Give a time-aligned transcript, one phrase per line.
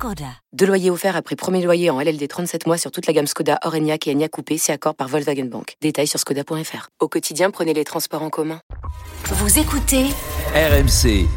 [0.00, 0.24] Skoda.
[0.54, 3.58] Deux loyers offerts après premier loyer en LLD 37 mois sur toute la gamme Skoda,
[3.66, 5.76] Orenia et Enya Coupé, c'est accord par Volkswagen Bank.
[5.82, 6.88] Détails sur skoda.fr.
[7.00, 8.62] Au quotidien, prenez les transports en commun.
[9.26, 10.06] Vous écoutez
[10.54, 11.28] RMC.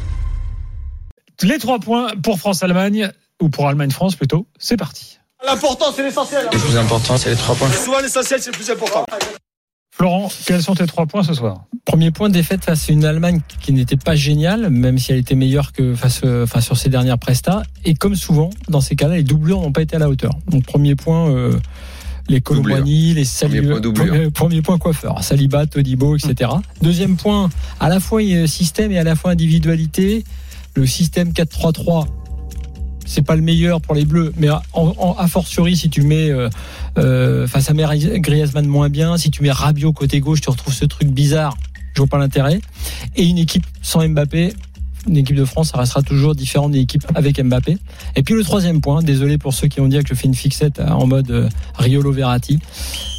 [1.41, 5.19] Les trois points pour France-Allemagne, ou pour Allemagne-France plutôt, c'est parti.
[5.45, 6.47] L'important, c'est l'essentiel.
[6.49, 7.69] Le plus important, c'est les trois points.
[7.69, 9.05] Souvent, l'essentiel, c'est le plus important.
[10.03, 11.63] Florent, quels sont tes trois points ce soir?
[11.85, 15.33] Premier point, défaite face à une Allemagne qui n'était pas géniale, même si elle était
[15.33, 17.63] meilleure que face, enfin, sur ses dernières prestats.
[17.85, 20.33] Et comme souvent, dans ces cas-là, les doublures n'ont pas été à la hauteur.
[20.49, 21.57] Donc premier point, euh,
[22.27, 24.05] les Colomani, les Saliba, Premier point doublure.
[24.05, 26.51] premier, premier point coiffeur, Saliba, Todibo, etc.
[26.81, 30.25] Deuxième point, à la fois euh, système et à la fois individualité.
[30.75, 32.07] Le système 4-3-3,
[33.05, 36.49] c'est pas le meilleur pour les Bleus, mais en, a fortiori si tu mets euh,
[36.97, 40.85] euh, face à Griezmann moins bien, si tu mets Rabiot côté gauche, tu retrouves ce
[40.85, 41.55] truc bizarre.
[41.95, 42.59] Je vois pas l'intérêt.
[43.15, 44.53] Et une équipe sans Mbappé,
[45.07, 47.77] une équipe de France, ça restera toujours différent d'une équipe avec Mbappé.
[48.15, 50.35] Et puis le troisième point, désolé pour ceux qui ont dit que je fais une
[50.35, 52.59] fixette euh, en mode Riolo Verratti,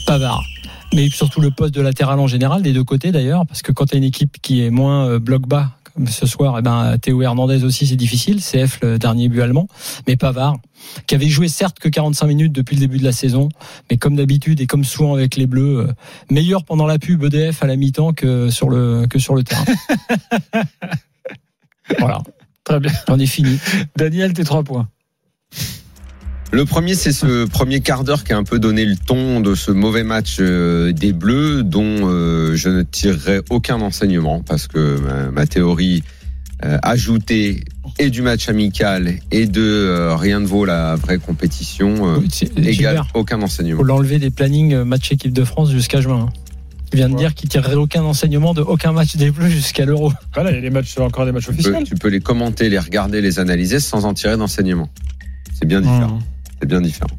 [0.07, 0.45] Pavard.
[0.93, 3.87] Mais surtout le poste de latéral en général, des deux côtés d'ailleurs, parce que quand
[3.87, 5.71] tu une équipe qui est moins bloc bas,
[6.09, 9.69] ce soir, eh ben, Théo Hernandez aussi c'est difficile, CF le dernier but allemand,
[10.07, 10.57] mais Pavard,
[11.07, 13.49] qui avait joué certes que 45 minutes depuis le début de la saison,
[13.91, 15.93] mais comme d'habitude et comme souvent avec les Bleus, euh,
[16.31, 19.65] meilleur pendant la pub EDF à la mi-temps que sur le, que sur le terrain.
[21.99, 22.23] voilà,
[22.65, 22.93] Très bien.
[23.07, 23.59] j'en ai fini.
[23.97, 24.89] Daniel, tes trois points.
[26.55, 29.57] Le premier, c'est ce premier quart d'heure qui a un peu donné le ton de
[29.57, 35.01] ce mauvais match euh, des Bleus, dont euh, je ne tirerai aucun enseignement parce que
[35.01, 36.05] ma, ma théorie
[36.65, 37.65] euh, ajoutée
[37.99, 42.69] et du match amical et de euh, rien ne vaut la vraie compétition euh, Oui,
[42.69, 43.83] égale aucun faut enseignement.
[43.83, 46.29] l'enlever des plannings euh, match équipe de France jusqu'à juin.
[46.29, 46.33] hein.
[46.93, 50.13] Il vient de dire qu'il tirerait aucun enseignement de aucun match des Bleus jusqu'à l'Euro.
[50.35, 51.83] Voilà, il y a les matchs, encore des matchs Tu peux, officiels.
[51.85, 54.89] tu peux les commenter, les regarder, les analyser sans en tirer d'enseignement.
[55.59, 56.21] C'est bien différent.
[56.65, 57.11] C'est bien différent.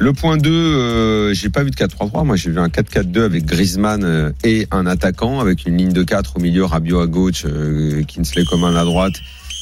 [0.00, 2.24] Le point 2, euh, j'ai pas vu de 4-3-3.
[2.24, 6.02] Moi, j'ai vu un 4-4-2 avec Griezmann euh, et un attaquant avec une ligne de
[6.02, 9.14] 4 au milieu, Rabiot à gauche, euh, Kinsley Coman à droite.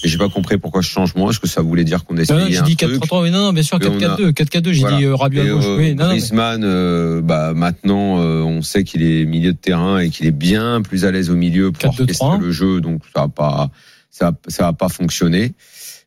[0.03, 1.29] Et j'ai pas compris pourquoi ce changement.
[1.31, 3.31] Est-ce que ça voulait dire qu'on Non, non, essayait j'ai un dit truc 4-3-3, oui,
[3.31, 4.97] non, non, bien sûr, Et on 4-4-2, 4-4-2, j'ai Voilà.
[4.97, 5.65] dit euh, Rabiot à gauche.
[5.67, 9.59] euh, oui, non, non, mais- Griezmann, euh, bah, maintenant, on sait qu'il est milieu de
[9.59, 12.01] terrain et qu'il est bien plus à l'aise au milieu pour 4-2-3.
[12.01, 13.71] orchestrer le jeu, donc ça va pas,
[14.11, 15.55] ça, ça va pas fonctionner.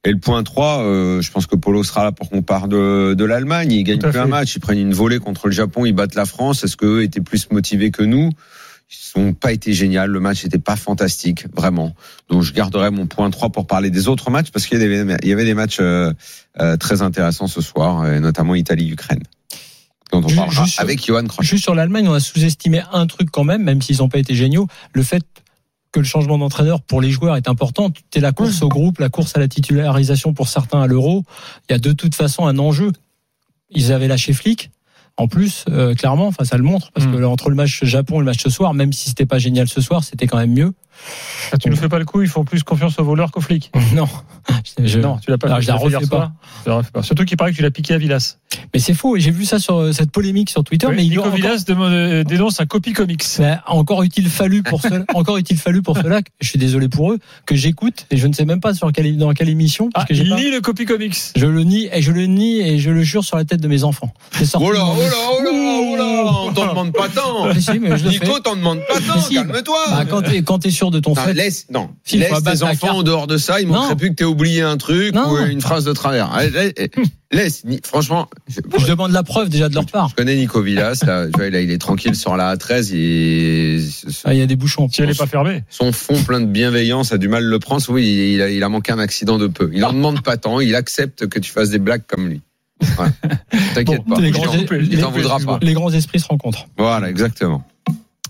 [0.06, 3.14] Et le point 3, euh, je pense que Polo sera là pour qu'on parle de,
[3.16, 3.72] de l'Allemagne.
[3.72, 6.64] Ils gagnent un match, ils prennent une volée contre le Japon, ils battent la France.
[6.64, 8.30] Est-ce qu'eux étaient plus motivés que nous?
[9.16, 10.08] Ils n'ont pas été géniaux.
[10.08, 11.94] Le match n'était pas fantastique, vraiment.
[12.30, 15.18] Donc je garderai mon point 3 pour parler des autres matchs parce qu'il y avait,
[15.22, 16.14] il y avait des matchs euh,
[16.62, 19.22] euh, très intéressants ce soir, et notamment Italie-Ukraine.
[20.12, 21.46] Dont on parlera juste- avec Johan Crochet.
[21.48, 24.34] Juste sur l'Allemagne, on a sous-estimé un truc quand même, même s'ils n'ont pas été
[24.34, 25.24] géniaux, le fait
[25.92, 27.90] que le changement d'entraîneur pour les joueurs est important.
[28.14, 31.24] C'est la course au groupe, la course à la titularisation pour certains à l'Euro.
[31.68, 32.92] Il y a de toute façon un enjeu.
[33.72, 34.72] Ils avaient lâché Flick.
[35.18, 37.12] En plus, euh, clairement, enfin ça le montre parce Mm.
[37.12, 39.38] que là, entre le match Japon et le match ce soir, même si c'était pas
[39.40, 40.74] génial ce soir, c'était quand même mieux.
[41.52, 43.72] Ah, tu ne fais pas le coup, ils font plus confiance aux voleurs qu'aux flics.
[43.96, 44.08] non,
[44.84, 45.62] je, Non, tu l'as pas fait.
[45.64, 46.32] je la refais soir.
[46.66, 47.02] Refais pas.
[47.02, 48.38] Surtout qu'il paraît que tu l'as piqué à Villas.
[48.74, 49.16] mais c'est faux.
[49.18, 50.86] Et j'ai vu ça sur euh, cette polémique sur Twitter.
[50.88, 53.24] Oui, mais il Nico encore- Villas euh, dénonce un copy comics.
[53.40, 56.22] Ben, encore utile fallu pour cela, encore fallu pour cela.
[56.22, 58.92] que- Je suis désolé pour eux que j'écoute et je ne sais même pas sur
[58.92, 61.16] quelle dans quelle émission parce Ah, que il pas- lit le copy comics.
[61.36, 63.68] je le nie et je le nie et je le jure sur la tête de
[63.68, 64.14] mes enfants.
[64.32, 64.68] C'est sorti.
[64.70, 67.52] Oh là, oh là, oh là, oh là, on t'en demande pas tant.
[67.54, 69.78] Nico, t'en demande pas tant, calme-toi.
[69.90, 71.34] Bah, quand t'es t'es sûr de ton Non, fait.
[71.34, 71.90] laisse, non.
[72.12, 72.96] Laisse tes enfants carte.
[72.98, 73.62] en dehors de ça.
[73.62, 73.76] Il Non.
[73.76, 75.32] manquerait plus que t'aies oublié un truc Non.
[75.32, 76.32] ou une phrase de travers.
[76.34, 76.74] Allez, Laisse,
[77.32, 80.10] laisse, Ni- franchement, je, Je demande la preuve déjà de leur part.
[80.10, 81.04] je connais Nico Villas.
[81.06, 82.92] Là, tu vois, là, il est tranquille sur la A13.
[82.94, 83.88] Il,
[84.26, 84.90] Ah, il y a des bouchons.
[84.90, 85.64] Si elle n'est pas fermée.
[85.70, 87.84] son fond plein de bienveillance a du mal à le prendre.
[87.90, 89.70] Oui, il a, il a manqué un accident de peu.
[89.74, 90.60] Il en demande pas tant.
[90.60, 92.42] Il accepte que tu fasses des blagues comme lui.
[92.82, 93.08] Ouais.
[93.76, 94.22] T'inquiète Bon, pas.
[94.22, 95.60] les Il grands- il t'en voudra pas.
[95.62, 96.66] Les grands esprits se rencontrent.
[96.78, 97.64] Voilà, exactement.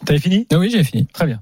[0.05, 0.47] T'avais fini?
[0.51, 1.07] Ah oui, j'ai fini.
[1.13, 1.41] Très bien.